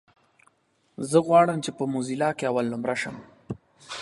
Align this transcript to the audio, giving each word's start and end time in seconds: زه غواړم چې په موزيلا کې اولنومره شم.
زه 1.09 1.17
غواړم 1.27 1.57
چې 1.65 1.71
په 1.77 1.83
موزيلا 1.93 2.29
کې 2.37 2.49
اولنومره 2.51 2.95
شم. 3.01 3.15